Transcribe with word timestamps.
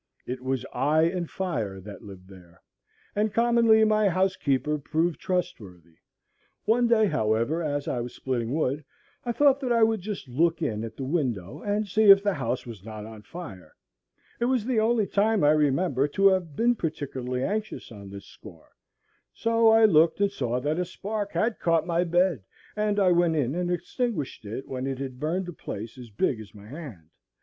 It 0.25 0.41
was 0.41 0.65
I 0.73 1.03
and 1.03 1.29
Fire 1.29 1.79
that 1.79 2.01
lived 2.01 2.27
there; 2.27 2.59
and 3.15 3.31
commonly 3.31 3.83
my 3.83 4.09
housekeeper 4.09 4.79
proved 4.79 5.19
trustworthy. 5.19 5.97
One 6.65 6.87
day, 6.87 7.05
however, 7.05 7.61
as 7.61 7.87
I 7.87 8.01
was 8.01 8.15
splitting 8.15 8.51
wood, 8.51 8.83
I 9.25 9.31
thought 9.31 9.59
that 9.59 9.71
I 9.71 9.83
would 9.83 10.01
just 10.01 10.27
look 10.27 10.59
in 10.63 10.83
at 10.83 10.97
the 10.97 11.03
window 11.03 11.61
and 11.61 11.87
see 11.87 12.05
if 12.05 12.23
the 12.23 12.33
house 12.33 12.65
was 12.65 12.83
not 12.83 13.05
on 13.05 13.21
fire; 13.21 13.73
it 14.39 14.45
was 14.45 14.65
the 14.65 14.79
only 14.79 15.05
time 15.05 15.43
I 15.43 15.51
remember 15.51 16.07
to 16.07 16.27
have 16.29 16.55
been 16.55 16.73
particularly 16.73 17.43
anxious 17.43 17.91
on 17.91 18.09
this 18.09 18.25
score; 18.25 18.69
so 19.35 19.69
I 19.69 19.85
looked 19.85 20.19
and 20.19 20.31
saw 20.31 20.59
that 20.61 20.79
a 20.79 20.85
spark 20.85 21.33
had 21.33 21.59
caught 21.59 21.85
my 21.85 22.05
bed, 22.05 22.43
and 22.75 22.99
I 22.99 23.11
went 23.11 23.35
in 23.35 23.53
and 23.53 23.69
extinguished 23.69 24.45
it 24.45 24.67
when 24.67 24.87
it 24.87 24.97
had 24.97 25.19
burned 25.19 25.47
a 25.47 25.53
place 25.53 25.95
as 25.99 26.09
big 26.09 26.39
as 26.41 26.55
my 26.55 26.65
hand. 26.65 27.11